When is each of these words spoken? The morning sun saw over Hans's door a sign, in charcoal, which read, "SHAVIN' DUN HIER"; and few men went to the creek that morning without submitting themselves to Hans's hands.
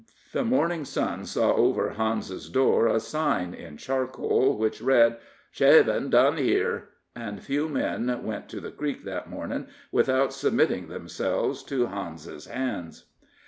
The 0.31 0.43
morning 0.43 0.83
sun 0.83 1.25
saw 1.27 1.53
over 1.53 1.91
Hans's 1.91 2.49
door 2.49 2.87
a 2.87 2.99
sign, 2.99 3.53
in 3.53 3.77
charcoal, 3.77 4.57
which 4.57 4.81
read, 4.81 5.19
"SHAVIN' 5.51 6.09
DUN 6.09 6.37
HIER"; 6.37 6.89
and 7.15 7.39
few 7.43 7.69
men 7.69 8.23
went 8.23 8.49
to 8.49 8.59
the 8.59 8.71
creek 8.71 9.03
that 9.05 9.29
morning 9.29 9.67
without 9.91 10.33
submitting 10.33 10.87
themselves 10.87 11.61
to 11.65 11.85
Hans's 11.85 12.47
hands. 12.47 13.03